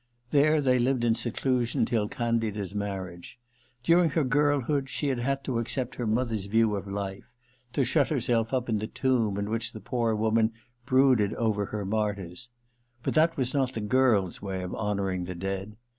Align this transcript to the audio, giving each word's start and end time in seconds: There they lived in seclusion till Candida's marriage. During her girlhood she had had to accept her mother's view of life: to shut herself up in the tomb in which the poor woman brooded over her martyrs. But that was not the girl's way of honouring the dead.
There 0.31 0.61
they 0.61 0.79
lived 0.79 1.03
in 1.03 1.13
seclusion 1.13 1.85
till 1.85 2.07
Candida's 2.07 2.73
marriage. 2.73 3.37
During 3.83 4.09
her 4.09 4.23
girlhood 4.23 4.89
she 4.89 5.09
had 5.09 5.19
had 5.19 5.43
to 5.43 5.59
accept 5.59 5.93
her 5.93 6.07
mother's 6.07 6.47
view 6.47 6.75
of 6.75 6.87
life: 6.87 7.31
to 7.73 7.83
shut 7.83 8.07
herself 8.07 8.51
up 8.51 8.67
in 8.67 8.79
the 8.79 8.87
tomb 8.87 9.37
in 9.37 9.51
which 9.51 9.73
the 9.73 9.79
poor 9.79 10.15
woman 10.15 10.53
brooded 10.87 11.35
over 11.35 11.65
her 11.67 11.85
martyrs. 11.85 12.49
But 13.03 13.13
that 13.13 13.37
was 13.37 13.53
not 13.53 13.73
the 13.75 13.79
girl's 13.79 14.41
way 14.41 14.63
of 14.63 14.73
honouring 14.73 15.25
the 15.25 15.35
dead. 15.35 15.77